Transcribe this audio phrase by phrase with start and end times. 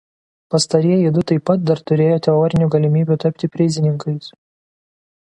[0.53, 4.31] Pastarieji du taip pat dar turėjo teorinių galimybių tapti prizininkais.